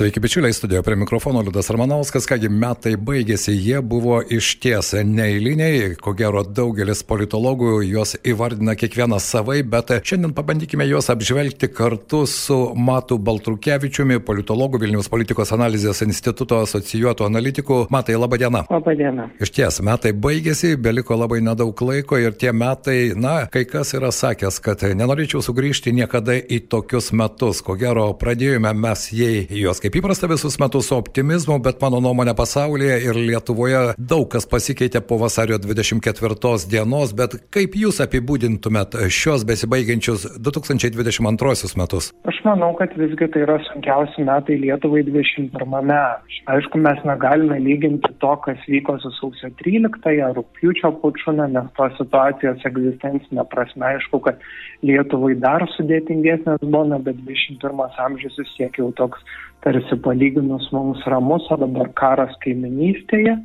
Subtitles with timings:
[0.00, 2.24] Sveiki, bičiuliai, studijoje prie mikrofono Liudas Armanauskas.
[2.24, 9.58] Kągi metai baigėsi, jie buvo išties neįliniai, ko gero daugelis politologų juos įvardina kiekvienas savai,
[9.60, 17.28] bet šiandien pabandykime juos apžvelgti kartu su Matu Baltrukevičiumi, politologu Vilnius politikos analizės instituto asocijuotų
[17.28, 17.82] analitikų.
[17.92, 18.64] Matai, laba diena.
[18.72, 19.28] Labą dieną.
[19.44, 24.62] Išties, metai baigėsi, beliko labai nedaug laiko ir tie metai, na, kai kas yra sakęs,
[24.64, 27.60] kad nenorėčiau sugrįžti niekada į tokius metus.
[27.60, 31.98] Ko gero, pradėjome mes jai juos kaip kaip įprasta visus metus su optimizmu, bet mano
[32.04, 38.94] nuomonė pasaulyje ir Lietuvoje daug kas pasikeitė po vasario 24 dienos, bet kaip jūs apibūdintumėt
[39.10, 42.12] šios besibaigiančius 2022 metus?
[42.30, 46.38] Aš manau, kad visgi tai yra sunkiausi metai Lietuvai 21 amžiuje.
[46.54, 52.62] Aišku, mes negalime lyginti to, kas vyko su sausio 13-ąją, rūpjūčio pučuna, nes tos situacijos
[52.70, 54.38] egzistencinė prasme, aišku, kad
[54.86, 59.26] Lietuvai dar sudėtingesnės buvo, bet 21 amžius vis tiek jau toks
[59.64, 63.38] tarsi palyginus mums ramus, o dabar karas kaiminystėje.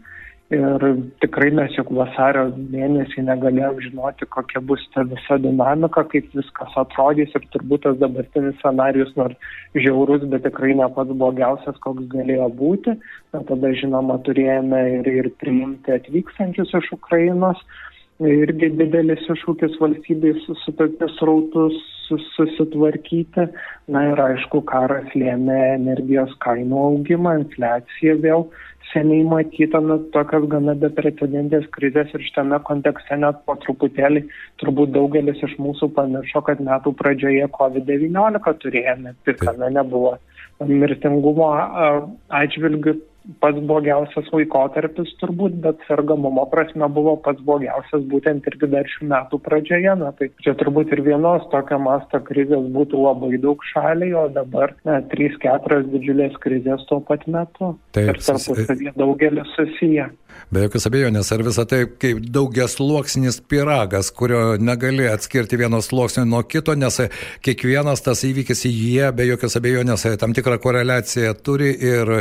[0.53, 0.83] Ir
[1.23, 7.33] tikrai mes juk vasario mėnesį negalėjom žinoti, kokia bus ta visa dinamika, kaip viskas atrodys
[7.33, 9.33] ir turbūt tas dabartinis scenarius nors
[9.73, 12.93] žiaurus, bet tikrai ne pats blogiausias, koks galėjo būti.
[13.33, 17.65] Na, tada žinoma turėjome ir, ir priimti atvykstančius iš Ukrainos.
[18.23, 21.75] Irgi didelis iššūkis valstybei su, su tokius rautus
[22.07, 23.47] susitvarkyti.
[23.91, 28.45] Na ir aišku, karas lėmė energijos kainų augimą, infliacija vėl
[28.91, 34.23] seniai matyta, nu, tokios gana beprecedentės krizės ir šitame kontekste net po truputėlį
[34.61, 40.15] turbūt daugelis iš mūsų pamiršo, kad metų pradžioje COVID-19 turėjome piką, na nebuvo
[40.63, 41.51] mirtingumo
[42.31, 42.95] atžvilgių
[43.41, 49.95] pats blogiausias laikotarpis turbūt, bet sergamumo prasme buvo pats blogiausias būtent dar šių metų pradžioje.
[49.99, 54.75] Na, tai čia turbūt ir vienos tokio masto krizės būtų labai daug šaliai, o dabar
[54.87, 57.73] na, 3-4 didžiulės krizės tuo pat metu.
[57.95, 60.09] Taip, ir tarpusavį daugelis susiję.
[60.53, 66.25] Be jokios abejonės, ar visą tai kaip daugias sluoksnis piragas, kurio negali atskirti vieno sluoksnio
[66.27, 66.99] nuo kito, nes
[67.45, 72.11] kiekvienas tas įvykis jie be jokios abejonės tam tikrą koreliaciją turi ir,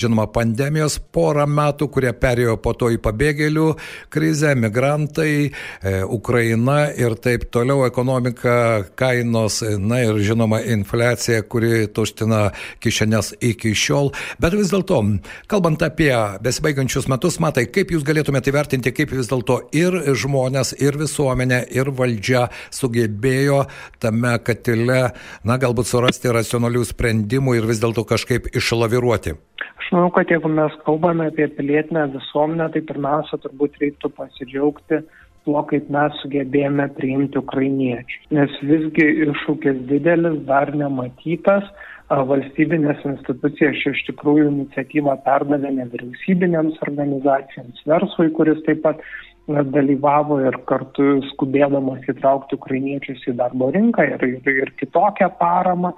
[0.00, 3.66] žinoma, pandemijos porą metų, kurie perėjo po to į pabėgėlių
[4.12, 5.50] krizę, migrantai,
[5.82, 13.74] e, Ukraina ir taip toliau, ekonomika, kainos, na ir, žinoma, infliacija, kuri tuština kišenės iki
[13.74, 14.12] šiol.
[14.40, 15.02] Bet vis dėlto,
[15.50, 20.96] kalbant apie besibaigiančius metus, matai, kaip jūs galėtumėte įvertinti, kaip vis dėlto ir žmonės, ir
[20.96, 23.66] visuomenė, ir valdžia sugebėjo
[24.00, 25.12] tame katile,
[25.44, 29.36] na, galbūt surasti racionalių sprendimų ir vis dėlto kažkaip išlaviruoti?
[29.78, 35.02] Aš manau, kad jeigu mes kalbame apie pilietinę visuomenę, tai pirmiausia turbūt reiktų pasidžiaugti
[35.46, 38.24] tuo, kaip mes sugebėjome priimti ukrainiečių.
[38.36, 41.70] Nes visgi iššūkis didelis, dar nematytas,
[42.08, 49.02] valstybinės institucijos čia iš tikrųjų iniciatyvą perdavė nevyriausybinėms organizacijoms, verslui, kuris taip pat
[49.48, 55.94] dalyvavo ir kartu skubėdamas įtraukti ukrainiečius į darbo rinką ir, ir, ir kitokią paramą.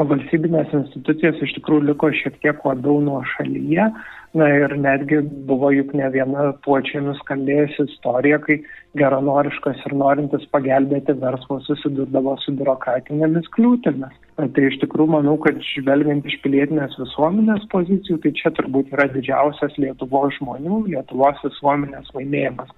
[0.00, 3.90] O valstybinės institucijos iš tikrųjų liko šiek tiek labiau nuo šalyje.
[4.38, 5.18] Na ir netgi
[5.48, 8.56] buvo juk ne viena plačiai nuskambėjusi istorija, kai
[8.96, 14.16] geranoriškas ir norintis pagelbėti verslas susidurdavo su biurokratinėmis kliūtimis.
[14.40, 19.76] Tai iš tikrųjų manau, kad žvelgiant iš pilietinės visuomenės pozicijų, tai čia turbūt yra didžiausias
[19.82, 22.72] Lietuvos žmonių, Lietuvos visuomenės laimėjimas.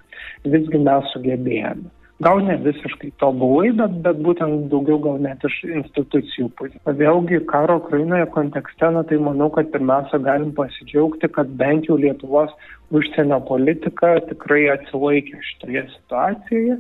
[0.57, 1.93] Visgi mes sugebėjome.
[2.23, 6.83] Gal ne visiškai tobulai, bet, bet būtent daugiau gal net iš institucijų pusės.
[7.01, 12.53] Vėlgi, karo Ukrainoje kontekste, na, tai manau, kad pirmiausia galim pasidžiaugti, kad bent jau Lietuvos
[12.95, 16.79] užsienio politika tikrai atsilaikė šitoje situacijoje.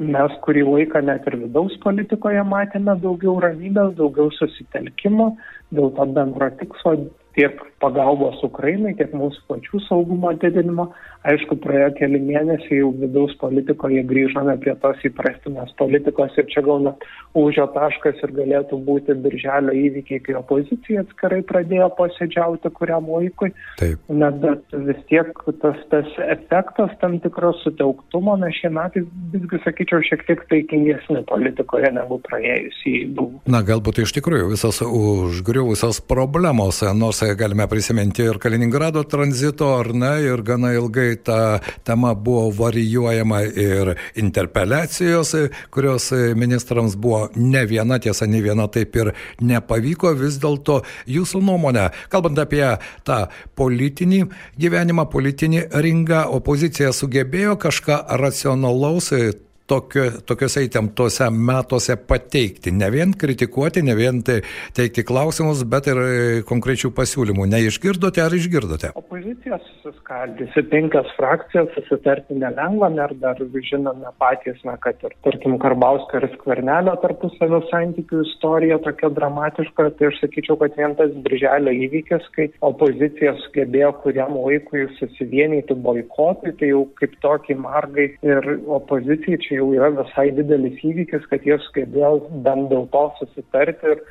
[0.00, 5.34] Mes kurį laiką net ir vidaus politikoje matėme daugiau ramybės, daugiau susitelkimo
[5.76, 6.94] dėl to bendro tikslo
[7.36, 10.90] tiek pagalbos Ukrainai, tiek mūsų pačių saugumo didinimo.
[11.20, 16.80] Aišku, praėjo keli mėnesiai jau vidaus politikoje grįžome prie tos įprastinės politikos ir čia gal
[16.86, 17.04] net
[17.36, 23.50] užio taškas ir galėtų būti birželio įvykiai, kai opozicija atskirai pradėjo posėdžiauti kuriam laikui.
[23.80, 24.00] Taip.
[24.08, 25.28] Na, bet vis tiek
[25.60, 31.92] tas, tas efektas tam tikros sutelktumo, na šie metai visgi, sakyčiau, šiek tiek taikingesni politikoje
[32.00, 33.44] negu praėjusiai buvo.
[33.44, 40.12] Na, galbūt iš tikrųjų visas užgriuvusios problemos, nors galime prisiminti ir Kaliningrado tranzito, ar ne,
[40.24, 45.34] ir gana ilgai ta tema buvo varijuojama ir interpeliacijos,
[45.70, 50.80] kurios ministrams buvo ne viena, tiesa, ne viena taip ir nepavyko, vis dėlto
[51.10, 52.64] jūsų nuomonė, kalbant apie
[53.04, 53.20] tą
[53.58, 54.24] politinį
[54.60, 59.12] gyvenimą, politinį ringą, opozicija sugebėjo kažką racionalaus
[59.70, 62.72] tokio, tokiuose įtemptuose metuose pateikti.
[62.74, 66.00] Ne vien kritikuoti, ne vien teikti klausimus, bet ir
[66.48, 67.48] konkrečių pasiūlymų.
[67.54, 68.92] Neišgirdote ar išgirdote?
[68.98, 73.40] Opozicija susiskaldėsi penkias frakcijas, susitarti nelengva, ir dar
[73.70, 80.10] žinome patys, na, kad ir, tarkim, Karbauskio ir Skvernelio tarpusavio santykių istorija tokia dramatiška, tai
[80.10, 86.72] aš sakyčiau, kad vien tas birželio įvykis, kai opozicija sugebėjo kuriam laikui susivienyti boikotui, tai
[86.72, 88.50] jau kaip tokį margai ir
[88.80, 92.16] opozicijai čia jau yra visai didelis įvykis, kad jie sugebėjo
[92.46, 94.02] bent dėl to susitarti ir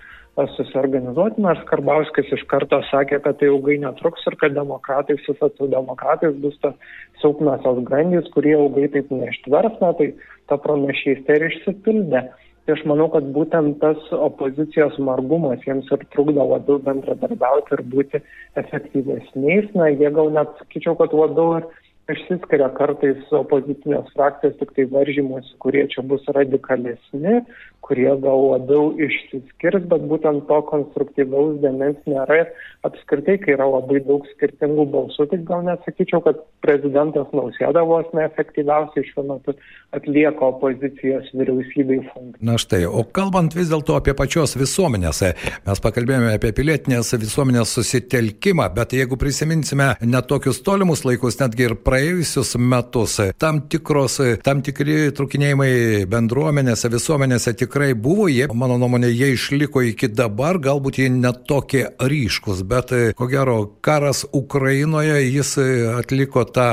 [0.55, 6.37] susiorganizuoti, nors Karbauskis iš karto sakė, kad tai ilgai netruks ir kad demokratai su socialdemokratais
[6.43, 6.75] bus tas
[7.21, 10.13] silpnasios grandys, kurie ilgai taip neištvers, na tai
[10.47, 12.23] ta pranašystė ir išsipildė.
[12.65, 18.21] Tai aš manau, kad būtent tas opozicijos margumas jiems ir trukdo labiau bendradarbiauti ir būti
[18.61, 19.71] efektyvesniais.
[19.73, 21.65] Na, jie gal net sakyčiau, kad labiau ir
[22.13, 27.41] išsiskiria kartais opozicinės frakcijos tik tai varžymuose, kurie čia bus radikalesni,
[27.85, 32.43] kurie gal labiau išsiskirs, bet būtent to konstruktyvaus dėmens nėra
[32.87, 38.07] apskritai, kai yra labai daug skirtingų balsų, tai gal net sakyčiau, kad prezidentas nausėda vos
[38.15, 39.55] neefektyviausiai šiuo metu
[39.95, 42.43] atlieka opozicijos vyriausybei funkciją.
[42.45, 45.23] Na štai, o kalbant vis dėlto apie pačios visuomenės,
[45.65, 51.77] mes pakalbėjome apie pilietinės visuomenės susitelkimą, bet jeigu prisiminsime net tokius tolimus laikus, netgi ir
[51.99, 59.33] praėjusius metus, tam, tikros, tam tikri trukinėjimai bendruomenėse, visuomenėse tikrai buvo, jie, mano nuomonė, jie
[59.35, 65.57] išliko iki dabar, galbūt jie netokie ryškus, bet ko gero karas Ukrainoje jis
[65.99, 66.69] atliko tą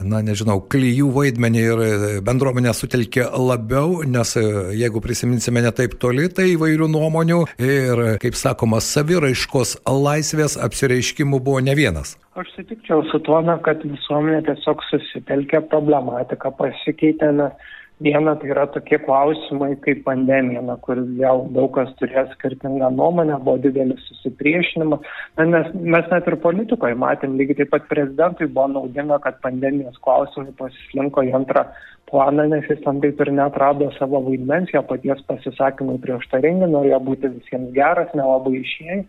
[0.00, 1.90] na nežinau, klyjų vaidmenį ir e,
[2.24, 4.34] bendruomenę sutelkė labiau, nes
[4.78, 11.76] jeigu prisiminsime netaip toli, tai įvairių nuomonių ir, kaip sakoma, saviraiškos laisvės apsireiškimų buvo ne
[11.78, 12.16] vienas.
[12.38, 17.72] Aš sutikčiau su tuo, kad visuomenė tiesiog susitelkė, problematika pasikeitė, nes
[18.02, 23.36] Viena tai yra tokie klausimai kaip pandemija, na, kur vėl daug kas turėjo skirtingą nuomonę,
[23.44, 25.06] buvo didelis susipriešinimas.
[25.38, 30.00] Na, nes mes net ir politikoje matėm, lygiai taip pat prezidentui buvo naudinga, kad pandemijos
[30.06, 31.66] klausimai pasislinko į antrą
[32.12, 37.30] planą, nes jis tam taip ir netrado savo vaidmens, jo paties pasisakymai prieštaringi, norėjo būti
[37.38, 39.00] visiems geras, nelabai išėjai.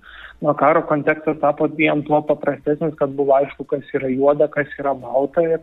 [0.43, 4.91] Nuo karo kontekstas tapo dviem tuo paprastesnis, kad buvo aišku, kas yra juoda, kas yra
[4.99, 5.61] balta ir,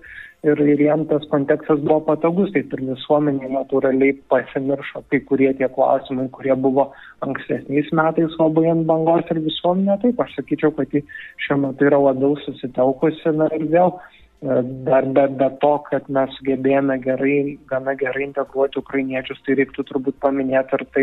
[0.49, 5.69] ir, ir jam tas kontekstas buvo patogus, taip ir visuomenė natūraliai pasimiršo kai kurie tie
[5.75, 6.87] klausimai, kurie buvo
[7.27, 11.05] ankstesniais metais labai ant bangos ir visuomenė, taip aš sakyčiau, kad ji
[11.45, 13.37] šiuo metu yra labiau susitelkusi.
[13.37, 13.93] Na, ir vėl
[14.43, 20.17] Dar be, be to, kad mes sugebėjome gerai, gana gerai integruoti ukrainiečius, tai reiktų turbūt
[20.25, 21.03] paminėti ir tai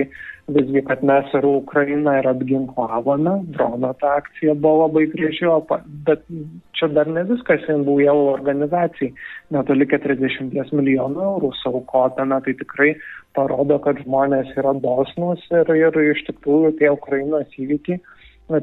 [0.55, 5.51] visgi, kad mes ir Ukrainą ir apginklavome, drono ta akcija buvo labai graži,
[6.09, 6.25] bet
[6.79, 9.13] čia dar ne viskas, jin buvo jau organizacijai,
[9.53, 12.95] netoli 40 milijonų eurų saukotame, tai tikrai
[13.37, 18.01] parodo, kad žmonės yra dosnus ir, ir iš tikrųjų tie Ukrainos įvykiai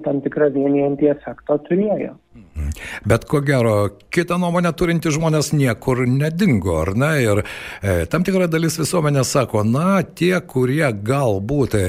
[0.02, 2.16] tam tikrą vienijantį efektą turėjo.
[2.34, 2.70] Mhm.
[3.04, 7.10] Bet ko gero, kitą nuomonę turinti žmonės niekur nedingo, ar ne?
[7.22, 11.82] Ir e, tam tikra dalis visuomenės sako, na, tie, kurie galbūt e,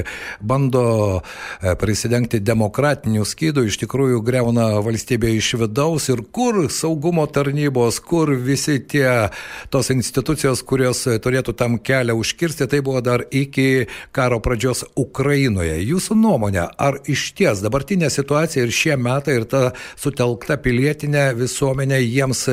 [0.45, 0.83] bando
[1.17, 8.35] e, prisidengti demokratinių skydų, iš tikrųjų greuna valstybė iš vidaus ir kur saugumo tarnybos, kur
[8.37, 9.31] visi tie
[9.73, 15.81] tos institucijos, kurios turėtų tam kelią užkirsti, tai buvo dar iki karo pradžios Ukrainoje.
[15.89, 19.65] Jūsų nuomonė, ar iš ties dabartinė situacija ir šie metai ir ta
[19.97, 22.47] sutelkta sutelkta pilietinė visuomenė jiems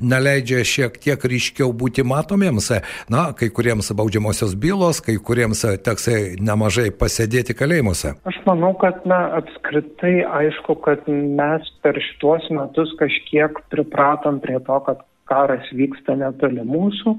[0.00, 2.70] neleidžia šiek tiek ryškiau būti matomiems.
[3.10, 6.08] Na, kai kuriems baudžiamosios bylos, kai kuriems teks
[6.40, 8.16] nemažai pasėdėti kalėjimuose.
[8.26, 14.80] Aš manau, kad na, apskritai aišku, kad mes per šituos metus kažkiek pripratom prie to,
[14.86, 17.16] kad karas vyksta netoli mūsų,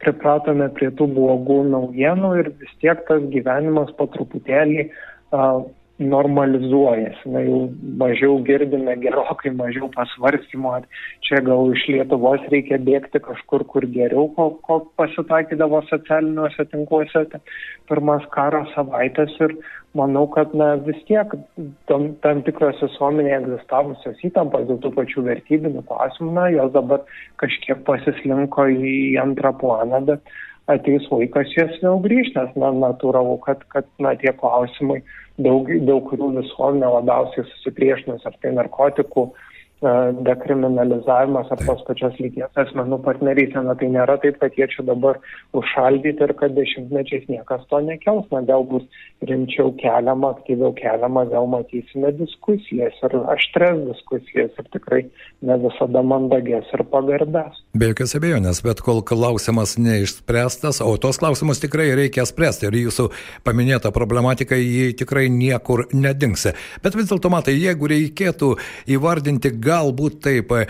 [0.00, 5.60] pripratome prie tų blogų naujienų ir vis tiek tas gyvenimas po truputėlį uh,
[6.00, 7.58] normalizuojasi, na jau
[8.00, 10.86] mažiau girdime, gerokai mažiau pasvarstymų, ar
[11.26, 17.26] čia gal iš Lietuvos reikia bėgti kažkur, kur geriau, ko, ko pasitaikydavo socialiniuose tinkluose
[17.90, 19.36] pirmas karo savaitės.
[19.44, 19.56] Ir
[19.98, 21.36] manau, kad na, vis tiek
[21.90, 27.04] tam, tam tikros visuomenėje egzistavusios įtampos dėl tų pačių vertybinių klausimų, na, jos dabar
[27.42, 30.38] kažkiek pasislinko į antrą planą, bet
[30.72, 35.00] ateis laikas jas vėl grįžti, nes na, natūralu, kad, kad na, tie klausimai,
[35.42, 39.28] daug, daug kurių visuomenė labiausiai susipriešinus, ar tai narkotikų
[39.80, 43.62] dekriminalizavimas ar tos pačios lyties asmenų partnerystė.
[43.64, 45.20] Na tai nėra taip, kad jie čia dabar
[45.56, 48.26] užšaldyti ir kad dešimtmečiais niekas to nekels.
[48.34, 48.84] Na vėl bus
[49.24, 55.02] rimčiau keliama, aktyviau keliama, vėl matysime diskusijas ir aštres diskusijas ir tikrai
[55.48, 57.62] ne visada mandagės ir pagarbės.
[57.76, 63.08] Be jokios abejonės, bet kol klausimas neišspręstas, o tos klausimus tikrai reikia spręsti ir jūsų
[63.48, 66.52] paminėta problematika jį tikrai niekur nedingsi.
[66.84, 68.54] Bet vis dėlto matai, jeigu reikėtų
[68.96, 70.64] įvardinti galbūt taip e,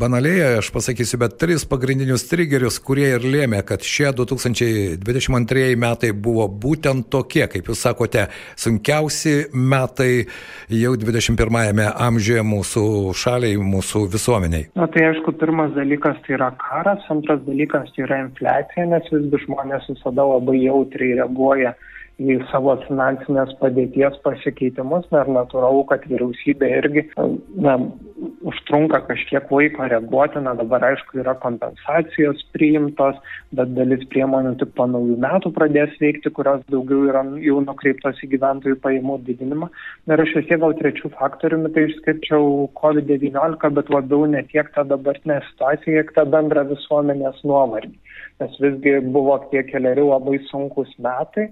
[0.00, 6.46] banaliai, aš pasakysiu, bet tris pagrindinius triggerius, kurie ir lėmė, kad šie 2022 metai buvo
[6.48, 8.26] būtent tokie, kaip jūs sakote,
[8.60, 10.26] sunkiausi metai
[10.70, 12.86] jau 21-ame amžiuje mūsų
[13.18, 14.70] šaliai, mūsų visuomeniai.
[14.78, 19.44] Na tai aišku, pirmas dalykas tai yra karas, antras dalykas tai yra infliacija, nes visgi
[19.46, 21.74] žmonės visada labai jautriai reaguoja
[22.20, 27.04] į savo finansinės padėties pasikeitimus, na ir natūralu, kad vyriausybė irgi
[27.64, 27.76] na,
[28.50, 33.16] užtrunka kažkiek laiko reaguoti, na dabar aišku yra kompensacijos priimtos,
[33.56, 38.30] bet dalis priemonių tik po naujų metų pradės veikti, kurios daugiau yra jau nukreiptos į
[38.34, 39.70] gyventojų pajamų didinimą.
[40.06, 44.68] Na ir aš vis tiek gal trečių faktoriumi tai išskirčiau COVID-19, bet labiau ne tiek
[44.76, 47.96] tą dabartinę situaciją, kiek tą bendrą visuomenės nuovargį.
[48.40, 51.50] Nes visgi buvo tie keliari labai sunkus metai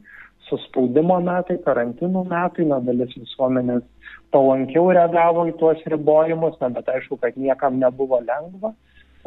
[0.51, 3.85] suspaudimo metai, karantinų metai, na, dalis visuomenės
[4.35, 8.75] palankiau reagavo į tuos ribojimus, na, bet aišku, kad niekam nebuvo lengva.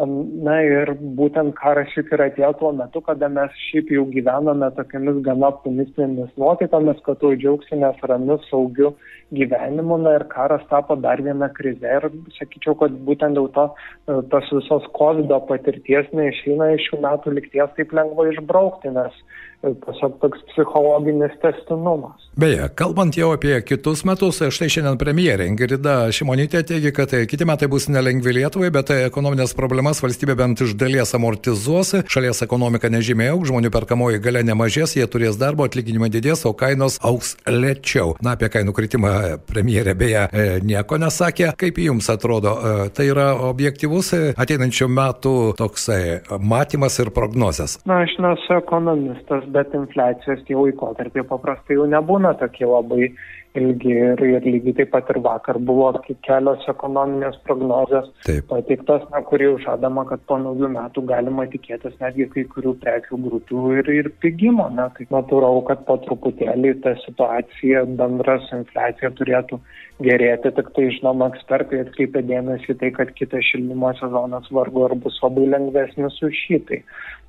[0.01, 5.19] Na ir būtent karas šiaip ir atėjo tuo metu, kada mes šiaip jau gyvename tokiamis
[5.25, 8.93] gana optimistinėmis nuotaikomis, kad tu džiaugsimės ramiu, saugiu
[9.35, 14.17] gyvenimu, na ir karas tapo dar viena krize ir sakyčiau, kad būtent dėl to e,
[14.31, 19.21] tos visos COVID patirties neišeina iš šių metų likties taip lengvai išbraukti, nes
[19.61, 22.17] tiesiog toks psichologinis testinumas.
[22.39, 27.67] Beje, kalbant jau apie kitus metus, štai šiandien premjerė Ingrida Šimonytė teigia, kad kiti metai
[27.71, 33.51] bus nelengvi Lietuvai, bet ekonominės problemas valstybė bent iš dalies amortizuos, šalies ekonomika nežymiai augs,
[33.51, 38.15] žmonių perkamoji galia nemažės, jie turės darbo, atlyginimai didės, o kainos auks lėčiau.
[38.23, 39.13] Na, apie kainų kritimą
[39.51, 41.51] premjerė beje e, nieko nesakė.
[41.59, 46.01] Kaip jums atrodo, e, tai yra objektivus ateinančių metų toksai
[46.39, 47.77] matymas ir prognozes?
[47.85, 53.13] Na, aš nesu ekonomistas, bet infliacijos tie laikotarpiai paprastai jau nebūna tokie labai
[53.59, 55.89] ilgi ir, ir lygiai taip pat ir vakar buvo
[56.27, 58.47] kelios ekonominės prognozės taip.
[58.51, 63.21] pateiktos, na, kur jau žadama, kad po naujų metų galima tikėtis netgi kai kurių prekių
[63.27, 64.69] grupių ir, ir pigimo.
[64.77, 69.59] Na, tai natūralu, kad po truputėlį ta situacija, bendras infliacija turėtų
[70.01, 75.19] gerėti, tik tai žinoma, ekspertai atkreipia dėmesį tai, kad kitas šildymo sezonas vargu ar bus
[75.23, 76.81] labai lengvesnis už šitai.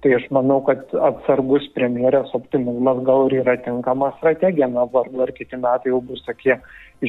[0.03, 5.31] Tai aš manau, kad atsargus premjerės optimizmas gal ir yra tinkama strategija, na vargu ar
[5.37, 6.55] kiti metai jau bus tokie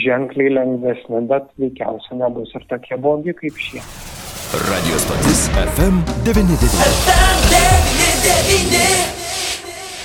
[0.05, 3.81] ženkliai lengvesni, bet veikiausiai nebus ir tokie blogi kaip šie.
[4.69, 6.73] Radio stotis FM99.
[7.01, 9.22] FM99.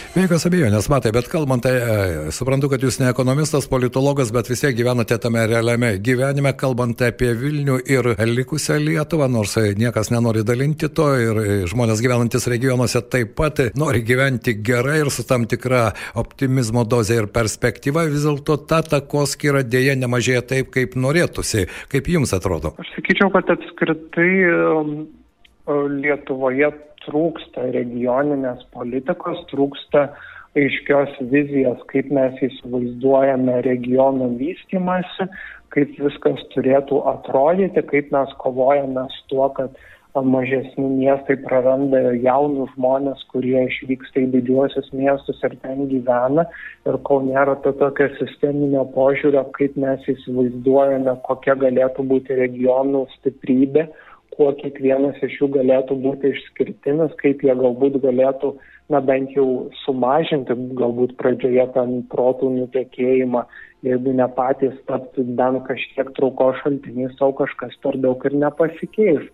[0.08, 4.48] Be jokios abejonės, matai, bet kalbant, tai e, suprantu, kad jūs ne ekonomistas, politologas, bet
[4.48, 10.46] vis tiek gyvenate tame realiame gyvenime, kalbant apie Vilnių ir likusią Lietuvą, nors niekas nenori
[10.48, 15.90] dalinti to ir žmonės gyvenantis regionuose taip pat nori gyventi gerai ir su tam tikra
[16.16, 21.68] optimizmo dozė ir perspektyva, vis dėlto ta takoskira dėja nemažėja taip, kaip norėtųsi.
[21.92, 22.72] Kaip jums atrodo?
[22.80, 24.94] Aš sakyčiau, kad apskritai um,
[26.00, 26.72] Lietuvoje
[27.08, 30.08] trūksta regioninės politikos, trūksta
[30.58, 35.28] aiškios vizijos, kaip mes įsivaizduojame regionų vystimąsi,
[35.74, 39.76] kaip viskas turėtų atrodyti, kaip mes kovojame su tuo, kad
[40.24, 46.46] mažesni miestai praranda jaunus žmonės, kurie išvyksta į didžiuosius miestus ir ten gyvena.
[46.88, 53.88] Ir kol nėra to tokio sisteminio požiūrio, kaip mes įsivaizduojame, kokia galėtų būti regionų stiprybė,
[54.38, 58.52] kuo kiekvienas iš jų galėtų būti išskirtinis, kaip jie galbūt galėtų,
[58.92, 63.42] na bent jau sumažinti galbūt pradžioje ten protų nutekėjimą,
[63.86, 69.26] jeigu ne patys taptų bent kažkiek trauko šaltiniais, o kažkas per daug ir nepasikeis.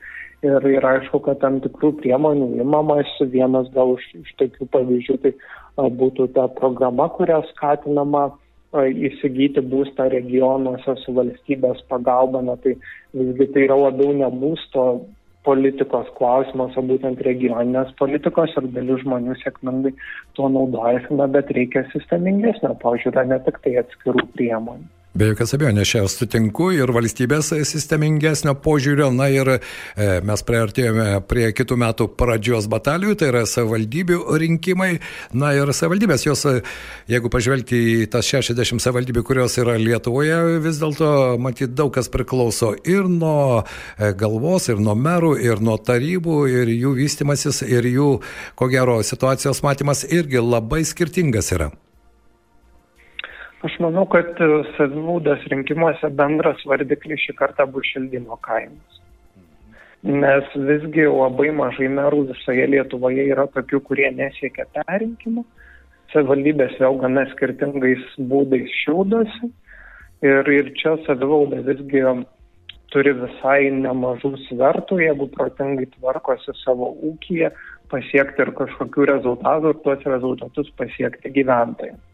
[0.44, 5.30] Ir, ir aišku, kad tam tikrų priemonių įmamas, vienas gal iš, iš tokių pavyzdžių tai
[5.32, 8.26] a, būtų ta programa, kuria skatinama
[8.82, 12.74] įsigyti būstą regionuose su valstybės pagalba, na tai
[13.14, 14.86] visgi tai yra labiau ne būsto
[15.44, 19.92] politikos klausimas, o būtent regioninės politikos ir dalis žmonių sėkmingai
[20.34, 24.88] tuo naudojasi, na, bet reikia sistemingesnio požiūrio, ne tik tai atskirų priemonių.
[25.14, 29.58] Be jokios abejonės, čia sutinku ir valstybės sistemingesnio požiūrio, na ir e,
[30.26, 34.88] mes priartėjome prie kitų metų pradžios batalijų, tai yra savivaldybių rinkimai,
[35.30, 36.42] na ir savivaldybės, jos,
[37.06, 42.72] jeigu pažvelgti į tas 60 savivaldybių, kurios yra Lietuvoje, vis dėlto matyt daug kas priklauso
[42.82, 48.10] ir nuo e, galvos, ir nuo merų, ir nuo tarybų, ir jų vystimasis, ir jų,
[48.58, 51.70] ko gero, situacijos matymas irgi labai skirtingas yra.
[53.64, 58.98] Aš manau, kad e, savivaldos rinkimuose bendras vardiklis šį kartą bus šildymo kainos.
[60.04, 65.46] Nes visgi labai mažai merų visoje Lietuvoje yra tokių, kurie nesiekia perrinkimo.
[66.12, 68.04] Savivaldybės vėl gana skirtingais
[68.34, 69.48] būdais šildosi.
[70.24, 72.04] Ir, ir čia savivalda visgi
[72.92, 77.48] turi visai nemažų svertų, jeigu protingai tvarkosi savo ūkiją,
[77.92, 82.04] pasiekti ir kažkokių rezultatų ir tuos rezultatus pasiekti gyventojams.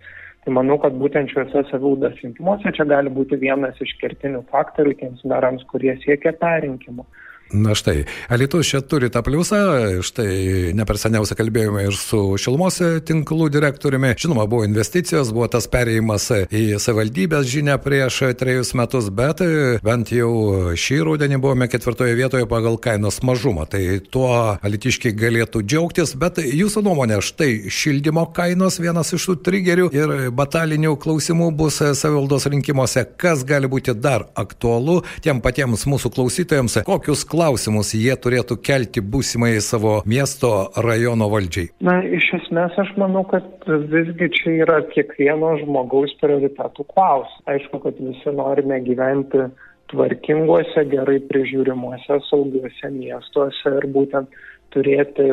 [0.44, 5.25] Tai manau, kad būtent šiuose savivaldos rinkimuose čia gali būti vienas iš kertinių faktorių tiems
[5.28, 7.04] merams, kurie siekia perrinkimų.
[7.52, 9.59] Na štai, Alitus čia turi tą pliusą,
[10.07, 12.76] štai ne per seniausiai kalbėjome ir su šilumos
[13.09, 14.12] tinklų direktoriumi.
[14.23, 19.42] Žinoma, buvo investicijos, buvo tas perėjimas į savivaldybės žinę prieš trejus metus, bet
[19.83, 20.30] bent jau
[20.78, 23.66] šį rudenį buvome ketvirtoje vietoje pagal kainos mažumą.
[23.73, 23.83] Tai
[24.14, 24.30] tuo
[24.62, 30.95] alitiškiai galėtų džiaugtis, bet jūsų nuomonė, štai šildymo kainos vienas iš tų trigerių ir batalinių
[31.02, 33.09] klausimų bus savivaldos rinkimuose.
[33.19, 39.00] Kas gali būti dar aktualu tiem patiems mūsų klausytojams, kokius klausimus klausimus jie turėtų kelti
[39.00, 41.70] būsimai savo miesto rajono valdžiai?
[41.87, 47.38] Na, iš esmės aš manau, kad visgi čia yra kiekvieno žmogaus prioritetų klausimas.
[47.49, 49.47] Aišku, kad visi norime gyventi
[49.90, 54.37] tvarkinguose, gerai prižiūrimuose, saugiuose miestuose ir būtent
[54.76, 55.30] turėti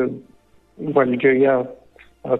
[0.96, 1.58] valdžioje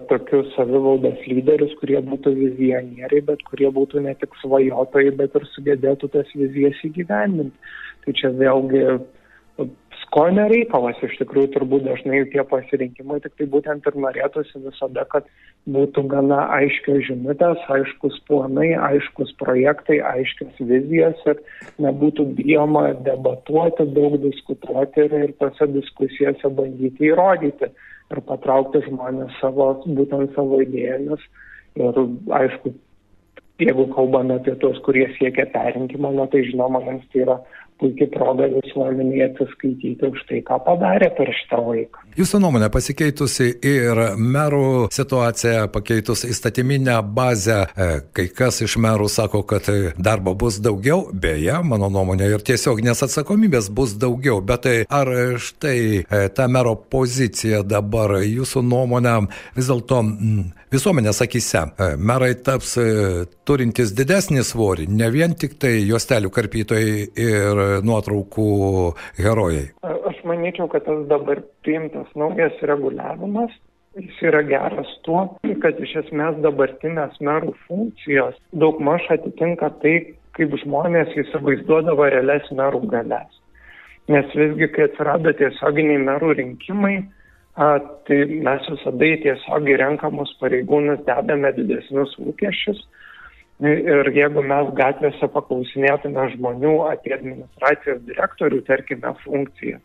[0.09, 6.09] tokius savivaldos lyderius, kurie būtų vizionieriai, bet kurie būtų ne tik svajotojai, bet ir sugebėtų
[6.17, 7.71] tas vizijas įgyvendinti.
[8.03, 8.83] Tai čia vėlgi
[10.09, 15.27] skonio reikalas iš tikrųjų turbūt dažnai tie pasirinkimai tik tai būtent ir norėtųsi visada, kad
[15.69, 21.41] būtų gana aiškios žinutės, aiškus planai, aiškus projektai, aiškios vizijos ir
[21.85, 29.75] nebūtų bijoma debatuoti, daug diskutuoti ir, ir tose diskusijose bandyti įrodyti ir patraukti žmonės savo,
[29.85, 31.21] būtent savo idėjomis.
[31.77, 32.01] Ir
[32.33, 32.73] aišku,
[33.61, 37.37] jeigu kalbame apie tos, kurie siekia perrinkimo, na tai žinoma, mums tai yra
[37.79, 42.03] puikiai proga visuomeniai atsiskaityti už tai, ką padarė per šitą laiką.
[42.19, 49.43] Jūsų nuomonė pasikeitusi ir merų situacija, pakeitus įstatyminę bazę, e, kai kas iš merų sako,
[49.47, 55.13] kad darbo bus daugiau, beje, mano nuomonė ir tiesioginės atsakomybės bus daugiau, bet tai ar
[55.39, 59.15] štai e, ta mero pozicija dabar jūsų nuomonė
[59.55, 60.03] vis dėlto
[60.73, 62.75] visuomenės akise, e, merai taps
[63.47, 68.51] turintis didesnį svorį, ne vien tik tai juostelių karpytojai ir nuotraukų
[69.21, 69.65] herojai?
[70.11, 73.53] Aš manyčiau, kad tas dabar priimtas naujas reguliavimas
[73.97, 75.21] jis yra geras tuo,
[75.63, 79.95] kad iš esmės dabartinės merų funkcijos daug maž atitinka tai,
[80.37, 83.29] kaip žmonės įsivaizduodavo realias merų galės.
[84.09, 86.95] Nes visgi, kai atsirado tiesioginiai merų rinkimai,
[87.59, 87.73] a,
[88.07, 92.85] tai mes visada į tiesiogiai renkamus pareigūnus dedame didesnius lūkesčius,
[93.59, 99.81] Ir jeigu mes gatvėse paklausinėtume žmonių apie administracijos direktorių, tarkime, funkciją,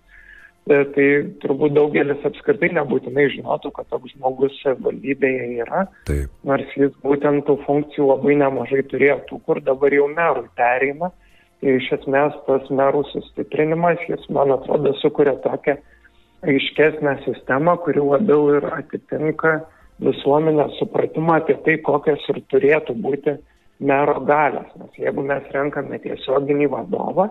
[0.70, 1.06] e, tai
[1.42, 6.30] turbūt daugelis apskritai nebūtinai žinotų, kad toks žmogus valdybėje yra, Taip.
[6.46, 11.10] nors jis būtent tų funkcijų labai nemažai turėtų, kur dabar jau merų pereina.
[11.58, 15.80] Tai iš esmės tas merų sustiprinimas, jis, man atrodo, sukuria tokią
[16.48, 19.58] aiškesnę sistemą, kuri labiau ir atitinka
[20.04, 23.36] visuomenės supratimą apie tai, kokios ir turėtų būti
[23.84, 27.28] mero galios, nes jeigu mes renkame tiesioginį vadovą,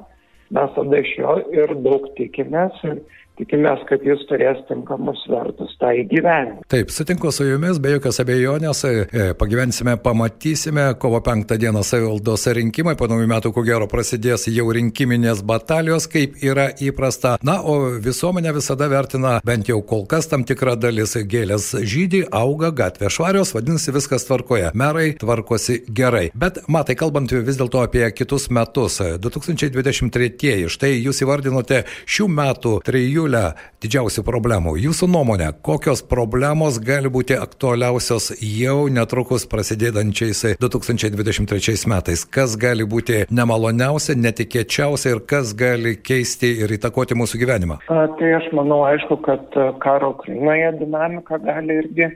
[0.53, 3.01] mes tada iš jo ir daug tikimės ir
[3.39, 6.63] tikimės, kad jis turės tinkamus svertus tą įgyvenimą.
[6.71, 12.95] Taip, sutinku su jumis, be jokios abejonės, e, pagyvensime, pamatysime, kovo penktą dieną savivaldos rinkimai,
[12.99, 17.37] po naujų metų ko gero prasidės jau rinkiminės batalijos, kaip yra įprasta.
[17.43, 22.71] Na, o visuomenė visada vertina bent jau kol kas tam tikrą dalis gėlės žydį, auga,
[22.71, 24.71] gatvė švarios, vadinasi viskas tvarkoje.
[24.77, 26.29] Merai tvarkosi gerai.
[26.37, 33.22] Bet, matai, kalbant vis dėlto apie kitus metus, 2023, štai jūs įvardinote šių metų trijų
[33.23, 34.75] trijulę didžiausių problemų.
[34.79, 42.25] Jūsų nuomonė, kokios problemos gali būti aktualiausios jau netrukus prasidėdančiais 2023 metais?
[42.25, 47.79] Kas gali būti nemaloniausia, netikėčiausia ir kas gali keisti ir įtakoti mūsų gyvenimą?
[47.87, 52.11] A, tai aš manau, aišku, kad karo Ukrainoje dinamika gali irgi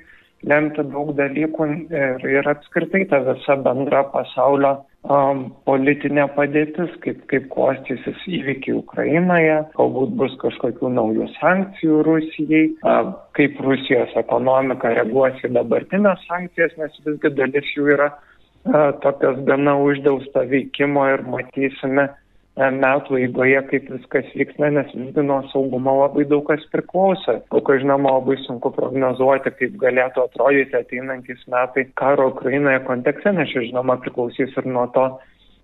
[0.48, 4.78] lemti daug dalykų ir, ir apskritai ta visa bendra pasaulio
[5.12, 13.12] um, politinė padėtis, kaip, kaip klostysis įvykiai Ukrainoje, galbūt bus kažkokių naujų sankcijų Rusijai, uh,
[13.38, 19.78] kaip Rusijos ekonomika reaguos į dabartinės sankcijas, nes visgi dalis jų yra uh, tokios gana
[19.84, 22.10] uždėlsta veikimo ir matysime
[22.58, 27.38] metų eigoje, kaip viskas vyksna, nes visgi nuo saugumo labai daug kas priklauso.
[27.54, 33.54] Kol kas žinoma, labai sunku prognozuoti, kaip galėtų atrodyti ateinantys metai karo Ukrainoje kontekste, nes
[33.54, 35.06] žinoma priklausys ir nuo to,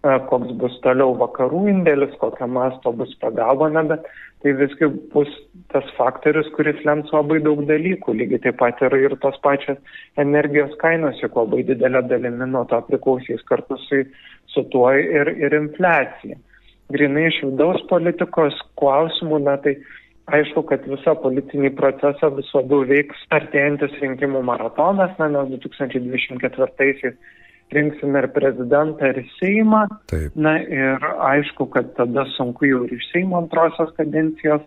[0.05, 4.05] e, koks bus toliau vakarų indėlis, kokia masto bus pagalba, na, bet
[4.43, 5.33] tai visgi bus
[5.73, 8.19] tas faktorius, kuris lems labai daug dalykų.
[8.21, 9.81] Lygiai taip pat yra ir tos pačios
[10.21, 14.05] energijos kainos, juk labai didelė dalimi nuo to priklausys kartu su,
[14.53, 16.37] su tuo ir, ir infliacija
[16.91, 19.77] grinai iš vidaus politikos klausimų, na tai
[20.33, 27.17] aišku, kad visą politinį procesą vis labiau veiks artėjantis rinkimų maratonas, na, nes 2024-aisiais
[27.73, 29.85] rinksime ir prezidentą, ir Seimą.
[30.11, 30.35] Taip.
[30.35, 34.65] Na ir aišku, kad tada sunku jau ir iš Seimo antrosios kadencijos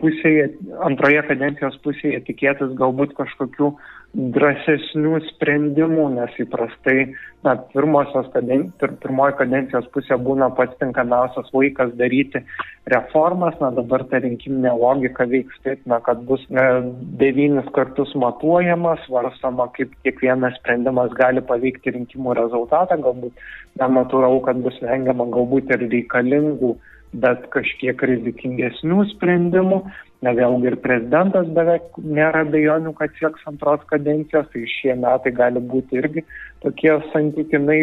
[0.00, 0.50] pusėje,
[0.84, 3.72] antroje kadencijos pusėje tikėtis galbūt kažkokių
[4.12, 7.14] drąsesnių sprendimų, nes įprastai
[7.46, 7.54] na,
[8.34, 12.42] kaden, pir, pirmoji kadencijos pusė būna pats tinkamiausias laikas daryti
[12.92, 16.66] reformas, na dabar ta rinkiminė logika veiks taip, na, kad bus ne,
[17.22, 23.32] devynis kartus matuojamas, svarstama, kaip kiekvienas sprendimas gali paveikti rinkimų rezultatą, galbūt
[23.80, 26.76] nenatūralu, kad bus vengiama galbūt ir reikalingų
[27.12, 29.82] bet kažkiek rizikingesnių sprendimų.
[30.22, 35.60] Na vėlgi ir prezidentas beveik nėra bejonių, kad sieks antros kadencijos, tai šie metai gali
[35.72, 36.22] būti irgi
[36.62, 37.80] tokie santykinai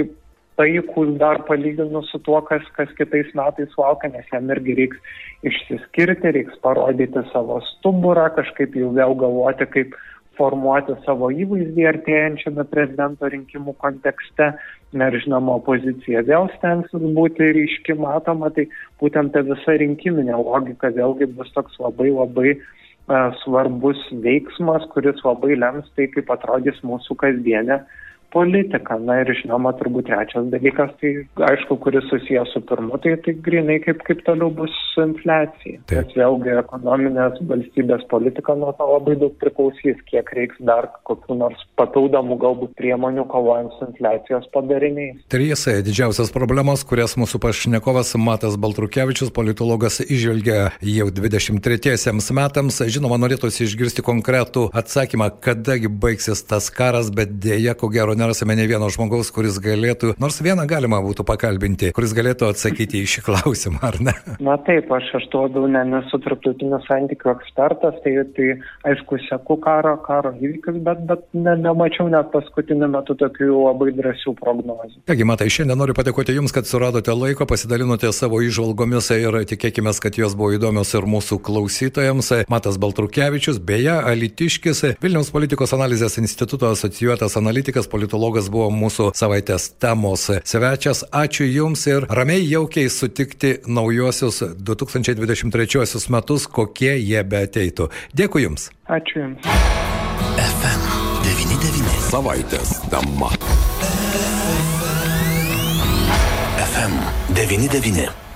[0.59, 6.33] taikus dar palyginus su tuo, kas, kas kitais metais laukia, nes jam irgi reiks išsiskirti,
[6.35, 9.95] reiks parodyti savo stuburą, kažkaip jau vėl galvoti, kaip
[10.39, 14.53] formuoti savo įvaizdį artėjančiame prezidento rinkimų kontekste.
[14.95, 18.65] Ir žinoma, opozicija vėl stengsis būti ryški matoma, tai
[19.03, 22.55] būtent ta visa rinkiminė logika vėlgi bus toks labai labai
[23.43, 27.81] svarbus veiksmas, kuris labai lems tai, kaip atrodys mūsų kasdienė
[28.33, 28.97] politika.
[29.03, 31.13] Na ir žinoma, turbūt trečias dalykas, tai
[31.49, 35.81] aišku, kuris susijęs su pirmu, tai, tai grinai kaip, kaip toliau bus su infliacija.
[35.89, 35.97] Taip.
[35.99, 41.61] Nes vėlgi ekonominės valstybės politika nuo to labai daug priklausys, kiek reiks dar kokiu nors
[41.79, 45.21] papildomų galbūt priemonių kovojant su infliacijos padariniais.
[45.31, 52.81] Trys didžiausias problemas, kurias mūsų pašnekovas Matas Baltrukevičius, politologas, išvelgia jau 23 metams.
[52.89, 58.67] Žinoma, norėtųsi išgirsti konkretų atsakymą, kadagi baigsis tas karas, bet dėja, ko gero, nerasime ne
[58.69, 63.81] vieno žmogaus, kuris galėtų, nors vieną galima būtų pakalbinti, kuris galėtų atsakyti į šį klausimą,
[63.85, 64.15] ar ne?
[64.43, 68.49] Na taip, aš, aš to labiau ne, nesu tarptautinių santykių ekspertas, tai, tai
[68.91, 74.35] aišku, seku karo, karo įvykius, bet, bet ne, nemačiau net paskutiniu metu tokių labai drąsių
[74.39, 75.03] prognozių.
[75.09, 80.19] Kągi, matai, šiandien noriu padėkoti Jums, kad suradote laiko, pasidalinote savo išvalgomis ir tikėkime, kad
[80.19, 82.31] jos buvo įdomios ir mūsų klausytojams.
[82.51, 89.69] Matas Baltrukevičius, beje, Alitiškis, Vilniaus politikos analizės instituto asocijuotas analitikas, politologas politologas buvo mūsų savaitės
[89.77, 91.03] temos svečias.
[91.13, 97.89] Ačiū Jums ir ramiai jaukiai sutikti naujosius 2023 metus, kokie jie be ateitų.
[98.17, 98.71] Dėkui Jums.
[98.89, 99.45] Ačiū Jums.
[100.39, 101.99] FM99.
[102.09, 103.29] Savaitės tema.
[106.65, 108.28] FM99.